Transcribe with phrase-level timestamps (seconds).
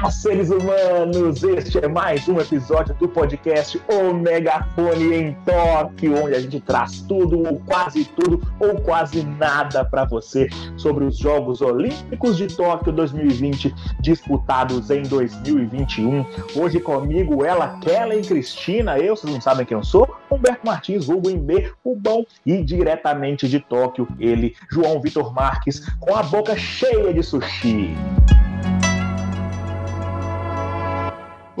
[0.00, 1.42] Olá, seres humanos!
[1.42, 7.02] Este é mais um episódio do podcast O Megafone em Tóquio, onde a gente traz
[7.02, 12.92] tudo, ou quase tudo, ou quase nada para você sobre os Jogos Olímpicos de Tóquio
[12.92, 16.24] 2020, disputados em 2021.
[16.56, 21.28] Hoje comigo, ela, Kellen Cristina, eu, vocês não sabem quem eu sou, Humberto Martins, Hugo
[21.84, 27.22] o bom, e diretamente de Tóquio, ele, João Vitor Marques, com a boca cheia de
[27.22, 27.94] sushi.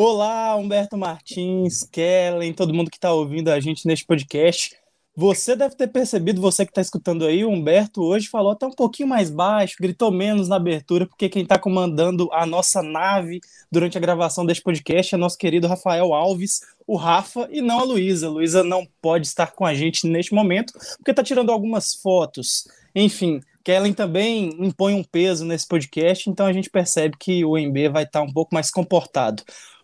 [0.02, 4.74] Olá, Humberto Martins, Kellen, todo mundo que está ouvindo a gente neste podcast.
[5.14, 8.70] Você deve ter percebido, você que está escutando aí, o Humberto hoje falou até um
[8.70, 13.98] pouquinho mais baixo, gritou menos na abertura, porque quem está comandando a nossa nave durante
[13.98, 18.26] a gravação deste podcast é nosso querido Rafael Alves, o Rafa, e não a Luísa.
[18.26, 22.66] A Luísa não pode estar com a gente neste momento, porque está tirando algumas fotos.
[22.94, 27.90] Enfim, Kellen também impõe um peso nesse podcast, então a gente percebe que o MB
[27.90, 29.42] vai estar um pouco mais comportado.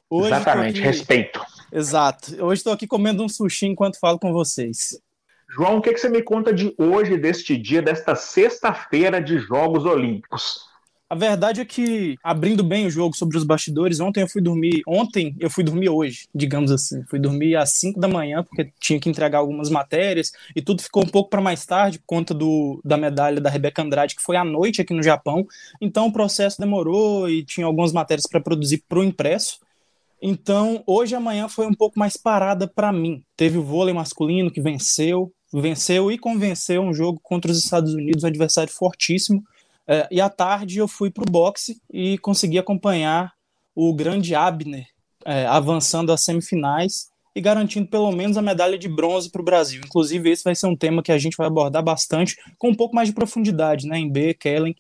[0.09, 0.81] Hoje Exatamente, aqui...
[0.81, 1.41] respeito.
[1.73, 2.45] Exato.
[2.45, 5.01] Hoje estou aqui comendo um sushi enquanto falo com vocês.
[5.49, 9.84] João, o que, que você me conta de hoje, deste dia, desta sexta-feira de Jogos
[9.84, 10.67] Olímpicos?
[11.09, 14.83] A verdade é que, abrindo bem o jogo sobre os bastidores, ontem eu fui dormir.
[14.89, 17.05] Ontem eu fui dormir hoje, digamos assim.
[17.05, 21.05] Fui dormir às 5 da manhã, porque tinha que entregar algumas matérias, e tudo ficou
[21.05, 24.37] um pouco para mais tarde, por conta do, da medalha da Rebeca Andrade, que foi
[24.37, 25.47] à noite aqui no Japão.
[25.81, 29.61] Então o processo demorou e tinha algumas matérias para produzir para o impresso.
[30.29, 33.23] Então, hoje e amanhã foi um pouco mais parada para mim.
[33.37, 38.25] Teve o vôlei masculino que venceu, venceu e convenceu um jogo contra os Estados Unidos,
[38.25, 39.41] um adversário fortíssimo.
[39.87, 43.35] É, e à tarde eu fui para o boxe e consegui acompanhar
[43.73, 44.89] o grande Abner
[45.25, 49.81] é, avançando às semifinais e garantindo pelo menos a medalha de bronze para o Brasil.
[49.85, 52.97] Inclusive, esse vai ser um tema que a gente vai abordar bastante, com um pouco
[52.97, 54.75] mais de profundidade, né, em B, Kellen,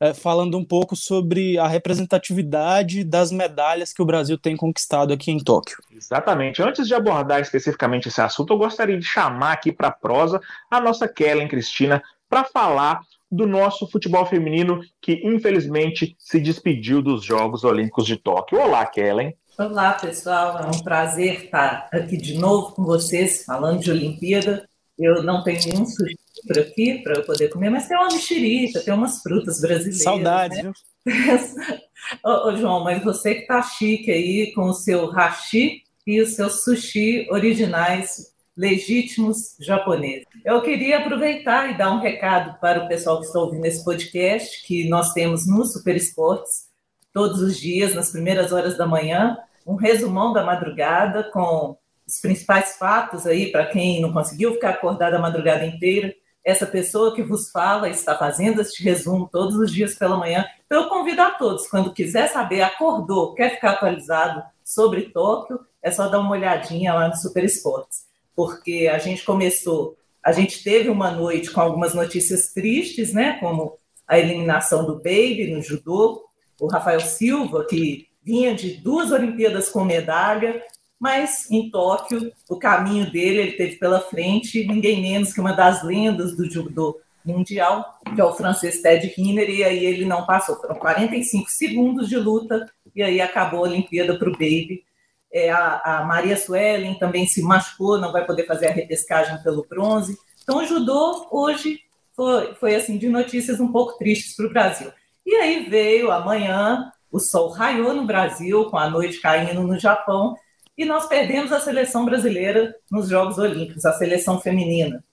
[0.00, 5.30] é, falando um pouco sobre a representatividade das medalhas que o Brasil tem conquistado aqui
[5.30, 5.76] em Tóquio.
[5.94, 6.62] Exatamente.
[6.62, 10.80] Antes de abordar especificamente esse assunto, eu gostaria de chamar aqui para a prosa a
[10.80, 17.62] nossa Kellen Cristina para falar do nosso futebol feminino que infelizmente se despediu dos Jogos
[17.62, 18.58] Olímpicos de Tóquio.
[18.58, 19.36] Olá, Kellen.
[19.58, 20.58] Olá, pessoal.
[20.58, 24.66] É um prazer estar aqui de novo com vocês, falando de Olimpíada.
[25.00, 26.16] Eu não tenho nenhum sushi
[26.46, 30.02] por aqui para eu poder comer, mas tem uma mexerica, tem umas frutas brasileiras.
[30.02, 30.62] Saudades, né?
[30.62, 30.72] viu?
[32.24, 36.34] ô, ô, João, mas você que tá chique aí com o seu hashi e os
[36.34, 40.26] seus sushi originais legítimos japoneses.
[40.44, 44.62] Eu queria aproveitar e dar um recado para o pessoal que está ouvindo esse podcast,
[44.66, 46.68] que nós temos no Super Esportes,
[47.12, 51.76] todos os dias, nas primeiras horas da manhã, um resumão da madrugada com
[52.10, 56.12] os principais fatos aí para quem não conseguiu ficar acordado a madrugada inteira.
[56.44, 60.44] Essa pessoa que vos fala está fazendo este resumo todos os dias pela manhã.
[60.66, 65.90] Então, eu convido a todos, quando quiser saber, acordou, quer ficar atualizado sobre Tóquio, é
[65.90, 68.06] só dar uma olhadinha lá no Super Esportes.
[68.34, 73.38] Porque a gente começou, a gente teve uma noite com algumas notícias tristes, né?
[73.38, 73.78] Como
[74.08, 76.24] a eliminação do Baby no judô,
[76.60, 80.60] o Rafael Silva, que vinha de duas Olimpíadas com medalha,
[81.00, 85.82] mas em Tóquio, o caminho dele ele teve pela frente ninguém menos que uma das
[85.82, 90.56] lendas do judô mundial, que é o francês Ted Riner, e aí ele não passou.
[90.56, 94.84] Foram 45 segundos de luta, e aí acabou a Olimpíada para o Baby.
[95.32, 99.66] É, a, a, Maria Suelen também se machucou, não vai poder fazer a repescagem pelo
[99.66, 100.18] bronze.
[100.42, 101.80] Então, o judô hoje
[102.14, 104.92] foi, foi assim de notícias um pouco tristes para o Brasil.
[105.24, 110.34] E aí veio amanhã, o sol raiou no Brasil, com a noite caindo no Japão,
[110.80, 115.04] e nós perdemos a seleção brasileira nos Jogos Olímpicos, a seleção feminina.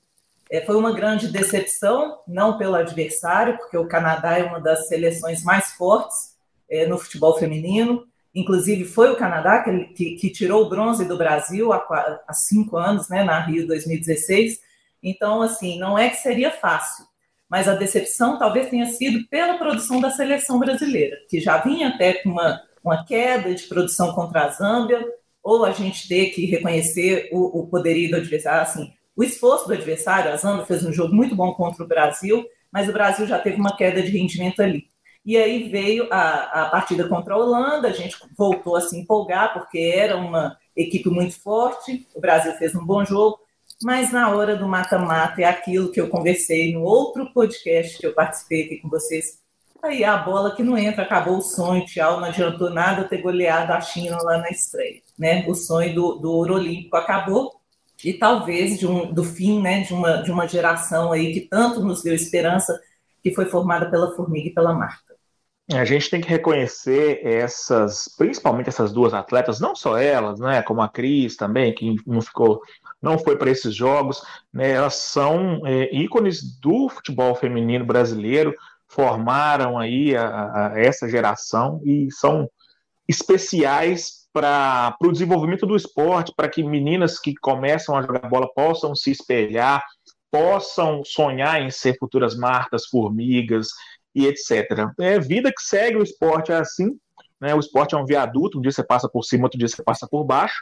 [0.50, 5.44] É, foi uma grande decepção, não pelo adversário, porque o Canadá é uma das seleções
[5.44, 6.38] mais fortes
[6.70, 8.08] é, no futebol feminino.
[8.34, 11.86] Inclusive, foi o Canadá que, que, que tirou o bronze do Brasil há,
[12.26, 14.62] há, cinco anos, né, na Rio 2016.
[15.04, 17.04] Então, assim, não é que seria fácil,
[17.50, 22.14] mas a decepção talvez tenha sido pela produção da seleção brasileira, que já vinha até
[22.14, 25.06] com uma, uma queda de produção contra a Zâmbia,
[25.48, 29.74] ou a gente ter que reconhecer o, o poderio do adversário, assim, o esforço do
[29.74, 33.40] adversário, a Zambia fez um jogo muito bom contra o Brasil, mas o Brasil já
[33.40, 34.90] teve uma queda de rendimento ali.
[35.26, 39.54] E aí veio a, a partida contra a Holanda, a gente voltou a se empolgar,
[39.54, 43.40] porque era uma equipe muito forte, o Brasil fez um bom jogo,
[43.82, 48.14] mas na hora do mata-mata é aquilo que eu conversei no outro podcast que eu
[48.14, 49.40] participei aqui com vocês,
[49.82, 53.72] Aí a bola que não entra, acabou o sonho, tchau, não adiantou nada ter goleado
[53.72, 55.02] a China lá na estreia.
[55.18, 55.46] Né?
[55.48, 57.58] O sonho do, do ouro olímpico acabou
[58.04, 61.82] e talvez de um, do fim né, de, uma, de uma geração aí que tanto
[61.82, 62.80] nos deu esperança,
[63.24, 65.08] que foi formada pela Formiga e pela Marta.
[65.74, 70.82] A gente tem que reconhecer essas, principalmente essas duas atletas, não só elas, né, como
[70.82, 72.62] a Cris também, que não ficou,
[73.02, 74.22] não foi para esses jogos,
[74.54, 78.56] né, elas são é, ícones do futebol feminino brasileiro,
[78.88, 82.50] formaram aí a, a essa geração e são
[83.06, 88.94] especiais para o desenvolvimento do esporte, para que meninas que começam a jogar bola possam
[88.94, 89.84] se espelhar,
[90.32, 93.70] possam sonhar em ser futuras Martas, Formigas
[94.14, 94.92] e etc.
[95.00, 96.92] É vida que segue o esporte é assim,
[97.42, 97.56] né?
[97.56, 100.08] O esporte é um viaduto, um dia você passa por cima, outro dia você passa
[100.08, 100.62] por baixo.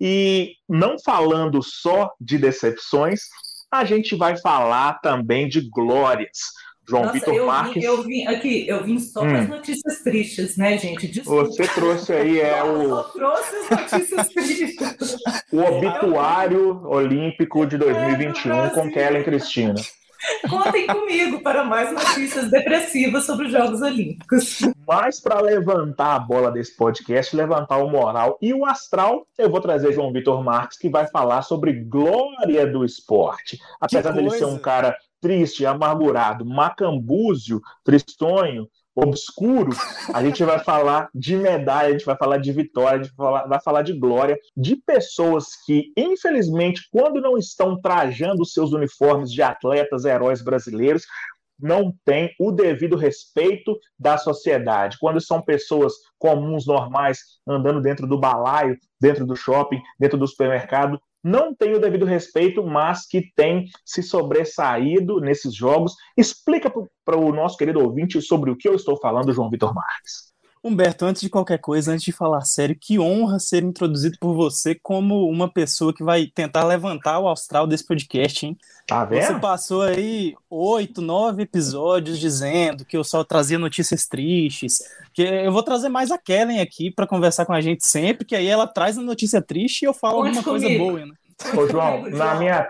[0.00, 3.20] E não falando só de decepções,
[3.70, 6.38] a gente vai falar também de glórias.
[6.88, 7.74] João Nossa, Vitor eu Marques.
[7.74, 9.36] Vim, eu vim aqui, eu vim só hum.
[9.36, 11.06] as notícias tristes, né, gente?
[11.06, 11.44] Desculpa.
[11.46, 12.82] Você trouxe aí é o.
[12.82, 15.16] Eu trouxe as notícias tristes.
[15.52, 19.74] o obituário olímpico de 2021 com Kellen Cristina.
[20.48, 24.60] Contem comigo para mais notícias depressivas sobre os Jogos Olímpicos.
[24.86, 29.60] Mas para levantar a bola desse podcast, levantar o moral e o astral, eu vou
[29.60, 33.58] trazer João Vitor Marques, que vai falar sobre glória do esporte.
[33.80, 39.70] Apesar dele ser um cara triste, amargurado, macambúzio, tristonho, obscuro,
[40.12, 43.26] a gente vai falar de medalha, a gente vai falar de vitória, a gente vai
[43.26, 49.32] falar, vai falar de glória, de pessoas que, infelizmente, quando não estão trajando seus uniformes
[49.32, 51.06] de atletas, heróis brasileiros,
[51.58, 54.98] não têm o devido respeito da sociedade.
[55.00, 61.00] Quando são pessoas comuns, normais, andando dentro do balaio, dentro do shopping, dentro do supermercado,
[61.22, 65.94] não tem o devido respeito, mas que tem se sobressaído nesses jogos.
[66.16, 66.72] Explica
[67.04, 70.31] para o nosso querido ouvinte sobre o que eu estou falando, João Vitor Marques.
[70.64, 74.76] Humberto, antes de qualquer coisa, antes de falar sério, que honra ser introduzido por você
[74.76, 78.56] como uma pessoa que vai tentar levantar o astral desse podcast, hein?
[78.86, 79.26] Tá vendo?
[79.26, 84.78] Você passou aí oito, nove episódios dizendo que eu só trazia notícias tristes,
[85.12, 88.36] que eu vou trazer mais a Kellen aqui para conversar com a gente sempre, que
[88.36, 90.68] aí ela traz a notícia triste e eu falo Conte alguma comigo.
[90.68, 91.14] coisa boa, né?
[91.60, 92.68] Ô, João, na minha,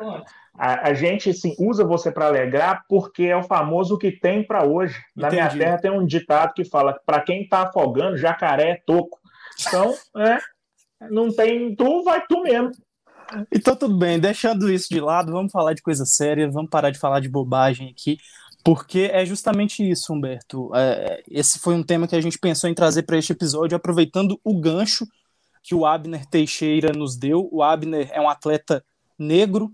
[0.54, 4.64] a, a gente assim, usa você para alegrar porque é o famoso que tem para
[4.64, 4.98] hoje.
[5.16, 5.56] Na Entendi.
[5.56, 9.18] minha terra tem um ditado que fala: para quem está afogando, jacaré é toco.
[9.66, 10.38] Então, é,
[11.10, 12.70] não tem tu, vai tu mesmo.
[13.50, 16.98] Então, tudo bem, deixando isso de lado, vamos falar de coisa séria, vamos parar de
[16.98, 18.18] falar de bobagem aqui,
[18.62, 20.70] porque é justamente isso, Humberto.
[20.74, 24.38] É, esse foi um tema que a gente pensou em trazer para este episódio, aproveitando
[24.44, 25.06] o gancho
[25.62, 27.48] que o Abner Teixeira nos deu.
[27.50, 28.84] O Abner é um atleta
[29.18, 29.72] negro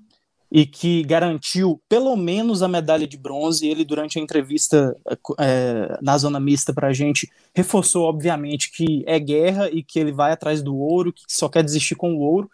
[0.51, 3.67] e que garantiu pelo menos a medalha de bronze.
[3.67, 4.97] Ele, durante a entrevista
[5.39, 10.13] é, na zona mista para a gente, reforçou, obviamente, que é guerra e que ele
[10.13, 12.51] vai atrás do ouro, que só quer desistir com o ouro.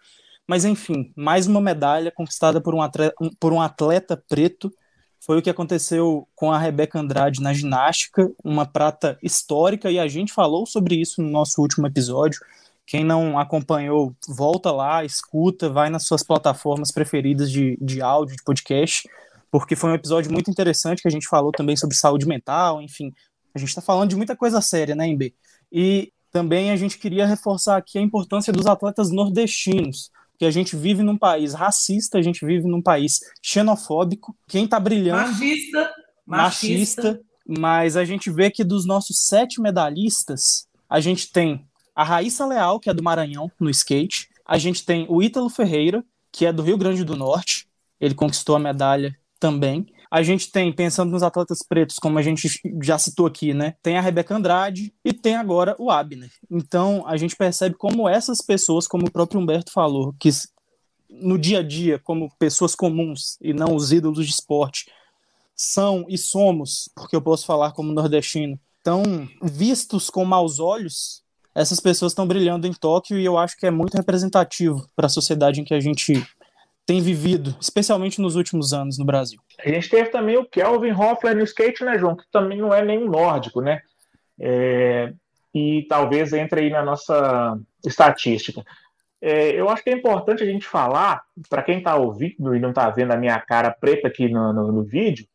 [0.47, 4.71] Mas, enfim, mais uma medalha conquistada por um atleta, por um atleta preto.
[5.19, 10.07] Foi o que aconteceu com a Rebeca Andrade na ginástica, uma prata histórica, e a
[10.07, 12.39] gente falou sobre isso no nosso último episódio.
[12.85, 18.43] Quem não acompanhou, volta lá, escuta, vai nas suas plataformas preferidas de, de áudio, de
[18.43, 19.09] podcast,
[19.49, 23.11] porque foi um episódio muito interessante que a gente falou também sobre saúde mental, enfim.
[23.55, 25.33] A gente está falando de muita coisa séria, né, Embe?
[25.71, 30.75] E também a gente queria reforçar aqui a importância dos atletas nordestinos, que a gente
[30.75, 34.35] vive num país racista, a gente vive num país xenofóbico.
[34.47, 35.31] Quem está brilhando.
[35.31, 35.93] Machista,
[36.25, 37.03] machista.
[37.03, 37.21] Machista.
[37.47, 42.79] Mas a gente vê que dos nossos sete medalhistas, a gente tem a Raíssa Leal,
[42.79, 44.29] que é do Maranhão, no skate.
[44.45, 47.67] A gente tem o Ítalo Ferreira, que é do Rio Grande do Norte.
[47.99, 49.87] Ele conquistou a medalha também.
[50.11, 52.47] A gente tem, pensando nos atletas pretos, como a gente
[52.83, 53.75] já citou aqui, né?
[53.81, 56.31] Tem a Rebeca Andrade e tem agora o Abner.
[56.51, 60.29] Então, a gente percebe como essas pessoas, como o próprio Humberto falou, que
[61.09, 64.85] no dia a dia, como pessoas comuns e não os ídolos de esporte,
[65.55, 69.03] são e somos, porque eu posso falar como nordestino, tão
[69.41, 71.24] vistos com maus olhos
[71.55, 75.09] essas pessoas estão brilhando em Tóquio e eu acho que é muito representativo para a
[75.09, 76.21] sociedade em que a gente
[76.85, 79.39] tem vivido, especialmente nos últimos anos no Brasil.
[79.63, 82.15] A gente teve também o Kelvin Hoffler no skate, né, João?
[82.15, 83.81] Que também não é nenhum nórdico, né?
[84.39, 85.11] É...
[85.53, 88.61] E talvez entre aí na nossa estatística.
[89.21, 92.69] É, eu acho que é importante a gente falar, para quem está ouvindo e não
[92.69, 95.25] está vendo a minha cara preta aqui no, no, no vídeo,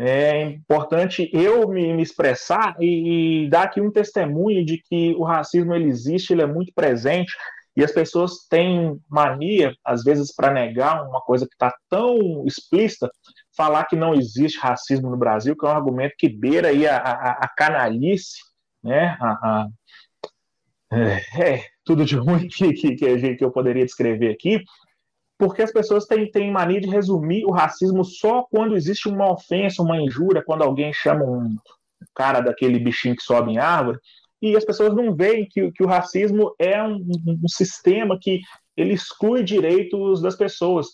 [0.00, 5.24] é importante eu me, me expressar e, e, dar aqui um testemunho de que o
[5.24, 7.32] racismo ele existe, ele é muito presente
[7.76, 13.10] e as pessoas têm mania, às vezes, para negar uma coisa que está tão explícita,
[13.56, 16.96] falar que não existe racismo no Brasil, que é um argumento que beira aí a,
[16.96, 18.38] a, a canalice,
[18.82, 19.16] né?
[19.20, 19.66] A,
[20.90, 22.96] é, é, tudo de ruim que, que,
[23.36, 24.62] que eu poderia descrever aqui,
[25.38, 29.82] porque as pessoas têm, têm mania de resumir o racismo só quando existe uma ofensa,
[29.82, 31.56] uma injúria, quando alguém chama um
[32.14, 33.98] cara daquele bichinho que sobe em árvore,
[34.42, 38.40] e as pessoas não veem que, que o racismo é um, um sistema que
[38.76, 40.88] ele exclui direitos das pessoas.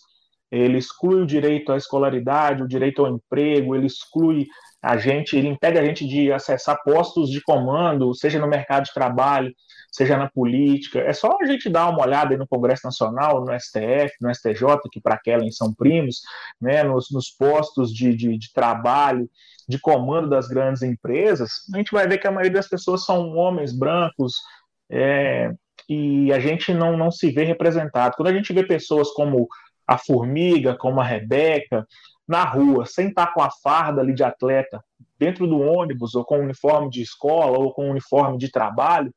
[0.51, 4.47] Ele exclui o direito à escolaridade, o direito ao emprego, ele exclui
[4.85, 8.93] a gente, ele impede a gente de acessar postos de comando, seja no mercado de
[8.93, 9.51] trabalho,
[9.91, 10.99] seja na política.
[10.99, 15.01] É só a gente dar uma olhada no Congresso Nacional, no STF, no STJ, que
[15.01, 16.21] para aquela são primos,
[16.61, 19.27] né, nos, nos postos de, de, de, trabalho,
[19.67, 23.35] de comando das grandes empresas, a gente vai ver que a maioria das pessoas são
[23.35, 24.35] homens brancos,
[24.87, 25.51] é,
[25.89, 28.15] e a gente não, não se vê representado.
[28.15, 29.47] Quando a gente vê pessoas como
[29.87, 31.87] a Formiga, como a Rebeca,
[32.27, 34.83] na rua, sem estar com a farda ali de atleta,
[35.17, 39.13] dentro do ônibus, ou com uniforme de escola, ou com uniforme de trabalho,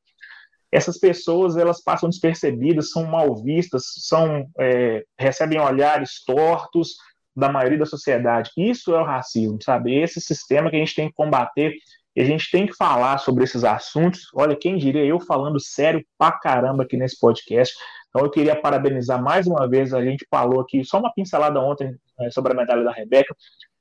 [0.70, 6.96] essas pessoas elas passam despercebidas, são mal vistas, são, é, recebem olhares tortos
[7.34, 8.50] da maioria da sociedade.
[8.56, 9.96] Isso é o racismo, sabe?
[9.96, 11.74] Esse sistema que a gente tem que combater
[12.20, 14.28] a gente tem que falar sobre esses assuntos.
[14.34, 17.74] Olha, quem diria eu falando sério pra caramba aqui nesse podcast.
[18.08, 21.94] Então eu queria parabenizar mais uma vez, a gente falou aqui, só uma pincelada ontem
[22.20, 23.34] é, sobre a medalha da Rebeca.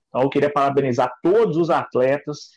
[0.09, 2.49] Então eu queria parabenizar todos os atletas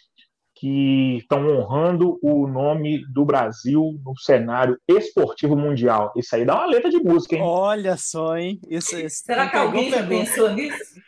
[0.60, 6.12] que estão honrando o nome do Brasil no cenário esportivo mundial.
[6.14, 7.40] Isso aí dá uma letra de música, hein?
[7.42, 8.60] Olha só, hein?
[8.68, 11.00] Isso, isso Será que alguém já pensou nisso?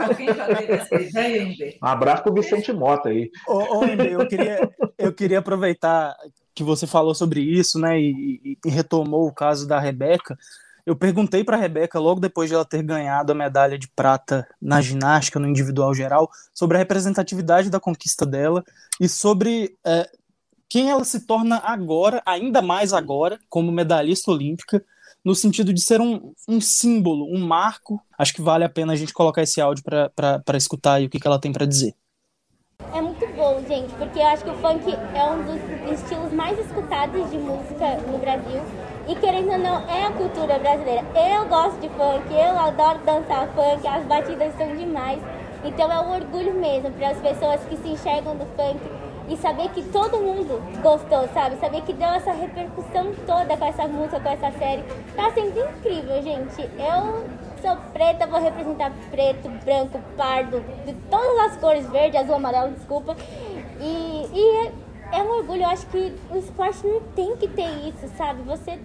[0.00, 1.74] alguém já teve essa ideia?
[1.80, 3.30] Um abraço pro Vicente Mota aí.
[3.46, 4.68] Ô, ô Ender, eu queria,
[4.98, 6.16] eu queria aproveitar
[6.56, 10.36] que você falou sobre isso, né, e, e retomou o caso da Rebeca.
[10.86, 14.48] Eu perguntei para a Rebeca, logo depois de ela ter ganhado a medalha de prata
[14.60, 18.64] na ginástica, no individual geral, sobre a representatividade da conquista dela
[18.98, 20.08] e sobre é,
[20.66, 24.82] quem ela se torna agora, ainda mais agora, como medalhista olímpica,
[25.22, 28.00] no sentido de ser um, um símbolo, um marco.
[28.16, 31.20] Acho que vale a pena a gente colocar esse áudio para escutar e o que,
[31.20, 31.94] que ela tem para dizer.
[32.94, 36.58] É muito bom, gente, porque eu acho que o funk é um dos estilos mais
[36.58, 38.62] escutados de música no Brasil
[39.06, 41.04] e querendo ou não, é a cultura brasileira.
[41.14, 45.20] Eu gosto de funk, eu adoro dançar funk, as batidas são demais.
[45.62, 48.80] Então é um orgulho mesmo para as pessoas que se enxergam do funk
[49.28, 51.56] e saber que todo mundo gostou, sabe?
[51.56, 54.82] Saber que deu essa repercussão toda com essa música, com essa série.
[55.14, 56.62] Tá sendo incrível, gente.
[56.62, 57.24] Eu
[57.66, 63.16] sou preta, vou representar preto, branco, pardo, de todas as cores, verde, azul, amarelo, desculpa.
[63.80, 64.70] E, e
[65.12, 65.62] é um orgulho.
[65.62, 68.42] Eu acho que o esporte não tem que ter isso, sabe?
[68.42, 68.78] Você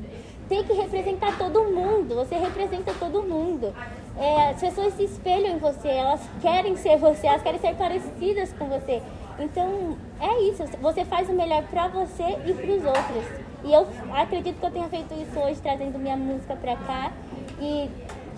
[0.49, 2.15] tem que representar todo mundo.
[2.15, 3.71] Você representa todo mundo.
[4.17, 8.51] É, as pessoas se espelham em você, elas querem ser você, elas querem ser parecidas
[8.53, 9.01] com você.
[9.39, 10.63] Então, é isso.
[10.81, 13.51] Você faz o melhor para você e para os outros.
[13.63, 17.11] E eu acredito que eu tenha feito isso hoje, trazendo minha música para cá.
[17.59, 17.89] E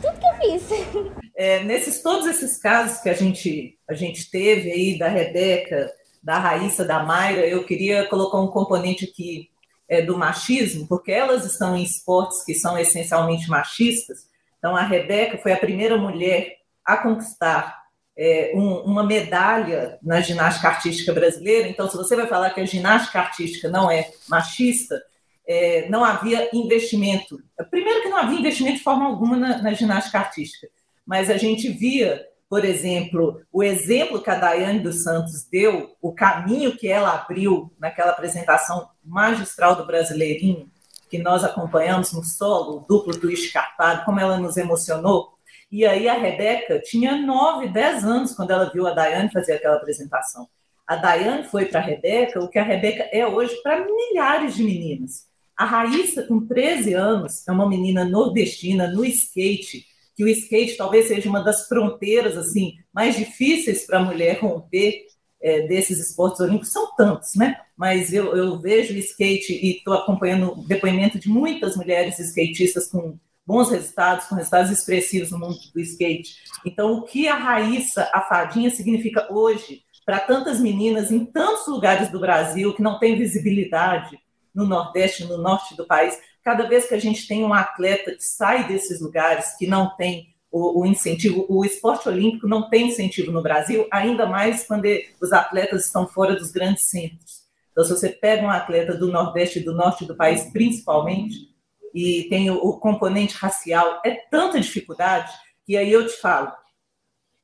[0.04, 1.24] tudo que eu fiz.
[1.36, 5.90] É, nesses todos esses casos que a gente, a gente teve aí da Rebeca,
[6.22, 9.50] da Raíssa, da Mayra, eu queria colocar um componente aqui
[9.88, 14.28] é, do machismo, porque elas estão em esportes que são essencialmente machistas.
[14.58, 17.82] Então, a Rebeca foi a primeira mulher a conquistar
[18.18, 21.68] é, um, uma medalha na ginástica artística brasileira.
[21.68, 25.02] Então, se você vai falar que a ginástica artística não é machista,
[25.48, 27.42] é, não havia investimento.
[27.70, 30.68] Primeiro, que não havia investimento de forma alguma na, na ginástica artística,
[31.06, 36.14] mas a gente via por exemplo, o exemplo que a Daiane dos Santos deu, o
[36.14, 40.70] caminho que ela abriu naquela apresentação magistral do Brasileirinho,
[41.10, 45.34] que nós acompanhamos no solo, duplo do escarpado, como ela nos emocionou.
[45.72, 49.78] E aí a Rebeca tinha 9, 10 anos quando ela viu a Daiane fazer aquela
[49.78, 50.48] apresentação.
[50.86, 54.64] A Daiane foi para a Rebeca o que a Rebeca é hoje para milhares de
[54.64, 55.28] meninas.
[55.58, 61.08] A Raíssa, com 13 anos, é uma menina nordestina no skate, que o skate talvez
[61.08, 65.06] seja uma das fronteiras assim mais difíceis para a mulher romper
[65.42, 66.72] é, desses esportes olímpicos.
[66.72, 67.58] São tantos, né?
[67.78, 72.88] Mas eu, eu vejo o skate e estou acompanhando o depoimento de muitas mulheres skatistas
[72.88, 76.36] com bons resultados, com resultados expressivos no mundo do skate.
[76.66, 82.10] Então, o que a Raíssa, a fadinha, significa hoje para tantas meninas em tantos lugares
[82.10, 84.18] do Brasil que não têm visibilidade
[84.54, 88.24] no Nordeste, no Norte do país, cada vez que a gente tem um atleta que
[88.24, 93.32] sai desses lugares, que não tem o, o, incentivo, o esporte olímpico não tem incentivo
[93.32, 94.86] no Brasil, ainda mais quando
[95.20, 97.44] os atletas estão fora dos grandes centros.
[97.72, 101.50] Então, se você pega um atleta do Nordeste e do Norte do país, principalmente,
[101.92, 105.34] e tem o, o componente racial, é tanta dificuldade,
[105.66, 106.52] que aí eu te falo,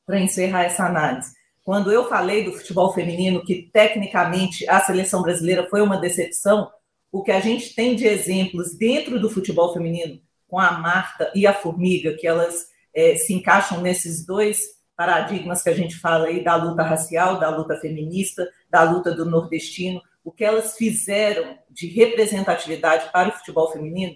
[0.06, 1.32] para encerrar essa análise,
[1.64, 6.70] quando eu falei do futebol feminino, que tecnicamente a seleção brasileira foi uma decepção,
[7.12, 11.46] o que a gente tem de exemplos dentro do futebol feminino, com a Marta e
[11.46, 14.60] a Formiga, que elas é, se encaixam nesses dois
[14.96, 19.24] paradigmas que a gente fala aí da luta racial, da luta feminista, da luta do
[19.24, 24.14] nordestino, o que elas fizeram de representatividade para o futebol feminino,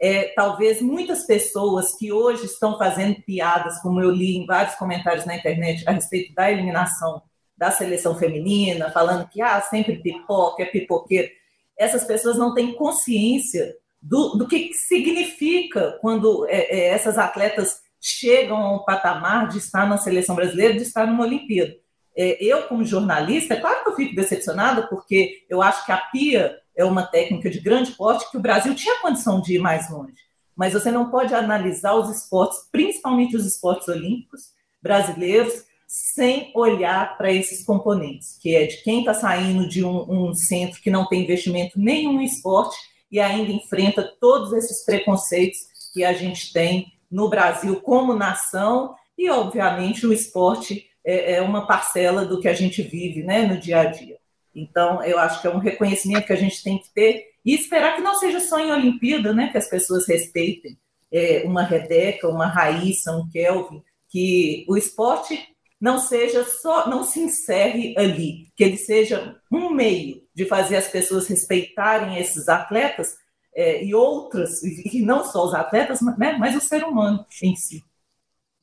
[0.00, 5.24] é, talvez muitas pessoas que hoje estão fazendo piadas, como eu li em vários comentários
[5.24, 7.22] na internet a respeito da eliminação
[7.56, 11.30] da seleção feminina, falando que ah, sempre pipoca, é pipoqueiro,
[11.78, 18.58] essas pessoas não têm consciência do, do que significa quando é, é, essas atletas chegam
[18.58, 21.74] a um patamar de estar na seleção brasileira, de estar numa Olimpíada.
[22.16, 25.96] É, eu, como jornalista, é claro que eu fico decepcionada, porque eu acho que a
[25.96, 29.90] PIA é uma técnica de grande porte que o Brasil tinha condição de ir mais
[29.90, 30.14] longe.
[30.54, 34.52] Mas você não pode analisar os esportes, principalmente os esportes olímpicos
[34.82, 35.64] brasileiros,
[35.94, 40.80] sem olhar para esses componentes, que é de quem está saindo de um, um, centro
[40.82, 42.76] que não tem investimento nenhum em esporte
[43.12, 45.58] e ainda enfrenta todos esses preconceitos
[45.92, 51.64] que a gente tem no Brasil como nação e, obviamente, o esporte é, é uma
[51.64, 54.18] parcela do que a gente vive né, no dia a dia.
[54.52, 57.94] Então, eu acho que é um reconhecimento que a gente tem que ter e esperar
[57.94, 60.76] que não seja só em Olimpíada, né, que as pessoas respeitem
[61.12, 67.20] é, uma Rebeca, uma Raíssa, um Kelvin, que o esporte não seja só, não se
[67.20, 73.16] encerre ali, que ele seja um meio de fazer as pessoas respeitarem esses atletas
[73.54, 77.82] é, e outras, e não só os atletas, né, mas o ser humano em si.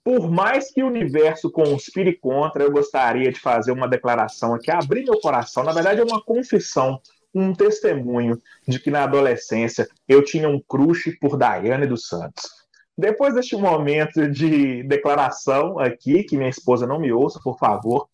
[0.03, 5.03] Por mais que o universo conspire contra, eu gostaria de fazer uma declaração aqui, abrir
[5.03, 5.63] meu coração.
[5.63, 6.99] Na verdade, é uma confissão,
[7.33, 12.60] um testemunho de que na adolescência eu tinha um crush por Daiane dos Santos.
[12.97, 18.07] Depois deste momento de declaração aqui, que minha esposa não me ouça, por favor,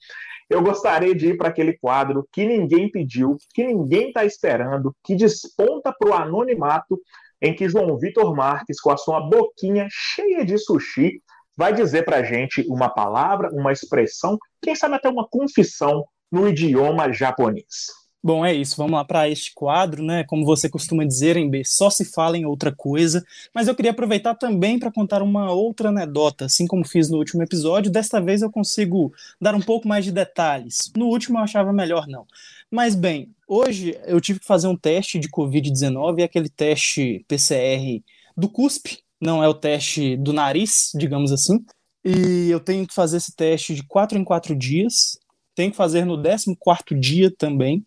[0.50, 5.16] eu gostaria de ir para aquele quadro que ninguém pediu, que ninguém está esperando, que
[5.16, 7.00] desponta para o anonimato,
[7.42, 11.22] em que João Vitor Marques, com a sua boquinha cheia de sushi,
[11.56, 16.48] vai dizer para a gente uma palavra, uma expressão, quem sabe até uma confissão no
[16.48, 18.07] idioma japonês.
[18.28, 18.76] Bom, é isso.
[18.76, 20.26] Vamos lá para este quadro, né?
[20.26, 23.24] Como você costuma dizer em B, só se fala em outra coisa.
[23.54, 27.42] Mas eu queria aproveitar também para contar uma outra anedota, assim como fiz no último
[27.42, 27.90] episódio.
[27.90, 30.92] Desta vez eu consigo dar um pouco mais de detalhes.
[30.98, 32.26] No último eu achava melhor não.
[32.70, 38.04] Mas bem, hoje eu tive que fazer um teste de Covid-19, aquele teste PCR
[38.36, 41.66] do CUSP, não é o teste do nariz, digamos assim.
[42.04, 45.18] E eu tenho que fazer esse teste de quatro em quatro dias.
[45.56, 47.86] Tenho que fazer no 14 dia também,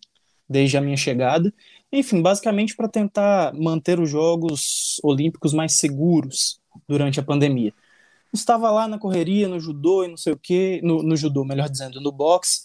[0.50, 1.54] desde a minha chegada.
[1.92, 7.72] Enfim, basicamente para tentar manter os Jogos Olímpicos mais seguros durante a pandemia.
[8.32, 11.68] Estava lá na correria, no judô e não sei o quê, no, no judô, melhor
[11.68, 12.62] dizendo, no boxe.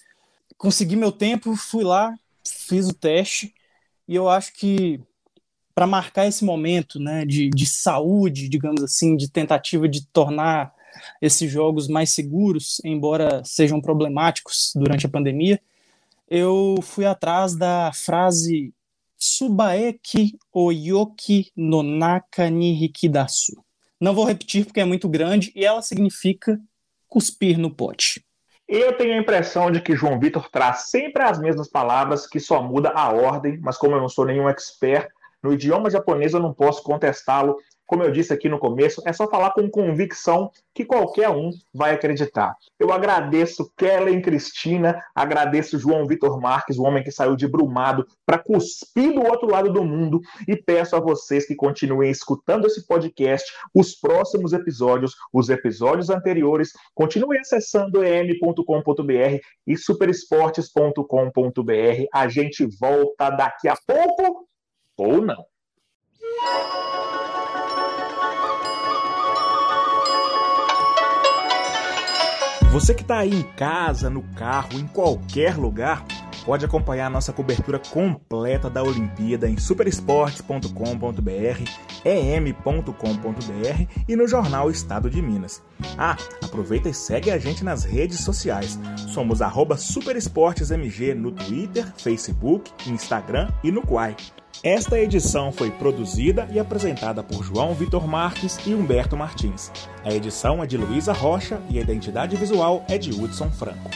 [0.57, 2.13] Consegui meu tempo, fui lá,
[2.47, 3.53] fiz o teste
[4.07, 4.99] e eu acho que
[5.73, 10.73] para marcar esse momento né, de, de saúde, digamos assim, de tentativa de tornar
[11.21, 15.59] esses jogos mais seguros, embora sejam problemáticos durante a pandemia,
[16.27, 18.73] eu fui atrás da frase
[19.17, 23.53] Subaeki Oyoki no Naka ni Hikidasu.
[23.99, 26.59] Não vou repetir porque é muito grande e ela significa
[27.07, 28.23] cuspir no pote.
[28.67, 32.63] Eu tenho a impressão de que João Vitor traz sempre as mesmas palavras, que só
[32.63, 35.07] muda a ordem, mas como eu não sou nenhum expert,
[35.41, 37.57] no idioma japonês eu não posso contestá-lo.
[37.85, 41.93] Como eu disse aqui no começo, é só falar com convicção que qualquer um vai
[41.93, 42.55] acreditar.
[42.79, 48.39] Eu agradeço Kellen Cristina, agradeço João Vitor Marques, o homem que saiu de Brumado para
[48.39, 53.51] cuspir do outro lado do mundo, e peço a vocês que continuem escutando esse podcast,
[53.73, 62.05] os próximos episódios, os episódios anteriores, continuem acessando em.com.br e superesportes.com.br.
[62.13, 64.47] A gente volta daqui a pouco
[64.97, 65.45] ou não.
[72.75, 76.05] Você que está aí em casa, no carro, em qualquer lugar,
[76.45, 81.69] pode acompanhar nossa cobertura completa da Olimpíada em superesportes.com.br,
[82.03, 85.63] em.com.br e no jornal Estado de Minas.
[85.97, 88.77] Ah, aproveita e segue a gente nas redes sociais.
[89.07, 94.17] Somos arroba superesportesmg no Twitter, Facebook, Instagram e no Quai.
[94.65, 99.71] Esta edição foi produzida e apresentada por João Vitor Marques e Humberto Martins.
[100.03, 103.91] A edição é de Luísa Rocha e a identidade visual é de Hudson Franco.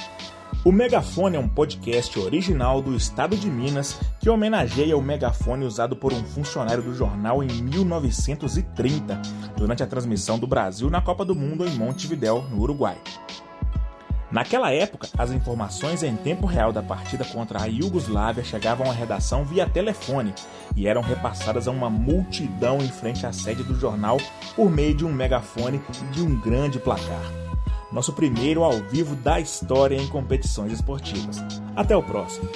[0.63, 5.95] O Megafone é um podcast original do estado de Minas que homenageia o megafone usado
[5.95, 9.19] por um funcionário do jornal em 1930,
[9.57, 12.97] durante a transmissão do Brasil na Copa do Mundo em Montevidéu, no Uruguai.
[14.31, 19.43] Naquela época, as informações em tempo real da partida contra a Iugoslávia chegavam à redação
[19.43, 20.33] via telefone
[20.75, 24.17] e eram repassadas a uma multidão em frente à sede do jornal
[24.55, 27.23] por meio de um megafone e de um grande placar.
[27.91, 31.43] nosso primeiro ao vivo da história em competições esportivas.
[31.75, 32.47] Até o próximo!